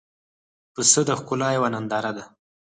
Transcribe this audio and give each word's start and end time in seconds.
پسه 0.73 1.01
د 1.07 1.09
ښکلا 1.19 1.49
یوه 1.57 1.69
ننداره 1.73 2.11
ده. 2.17 2.25